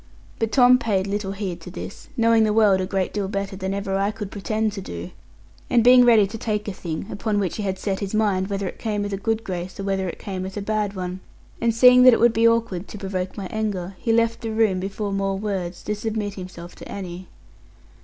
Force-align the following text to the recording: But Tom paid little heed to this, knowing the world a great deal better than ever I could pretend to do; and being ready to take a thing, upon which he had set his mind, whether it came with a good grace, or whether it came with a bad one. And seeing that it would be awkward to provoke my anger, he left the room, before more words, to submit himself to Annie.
But 0.39 0.51
Tom 0.51 0.79
paid 0.79 1.05
little 1.05 1.33
heed 1.33 1.61
to 1.61 1.69
this, 1.69 2.09
knowing 2.17 2.43
the 2.43 2.53
world 2.53 2.81
a 2.81 2.87
great 2.87 3.13
deal 3.13 3.27
better 3.27 3.55
than 3.55 3.71
ever 3.71 3.97
I 3.97 4.09
could 4.09 4.31
pretend 4.31 4.73
to 4.73 4.81
do; 4.81 5.11
and 5.69 5.83
being 5.83 6.03
ready 6.05 6.25
to 6.25 6.39
take 6.39 6.67
a 6.67 6.73
thing, 6.73 7.05
upon 7.11 7.37
which 7.39 7.57
he 7.57 7.61
had 7.61 7.77
set 7.77 7.99
his 7.99 8.15
mind, 8.15 8.47
whether 8.47 8.67
it 8.67 8.79
came 8.79 9.03
with 9.03 9.13
a 9.13 9.17
good 9.17 9.43
grace, 9.43 9.79
or 9.79 9.83
whether 9.83 10.09
it 10.09 10.17
came 10.17 10.41
with 10.41 10.57
a 10.57 10.59
bad 10.63 10.95
one. 10.95 11.19
And 11.61 11.71
seeing 11.71 12.01
that 12.01 12.13
it 12.13 12.19
would 12.19 12.33
be 12.33 12.47
awkward 12.47 12.87
to 12.87 12.97
provoke 12.97 13.37
my 13.37 13.45
anger, 13.51 13.93
he 13.99 14.11
left 14.11 14.41
the 14.41 14.49
room, 14.49 14.79
before 14.79 15.13
more 15.13 15.37
words, 15.37 15.83
to 15.83 15.93
submit 15.93 16.33
himself 16.33 16.75
to 16.77 16.91
Annie. 16.91 17.27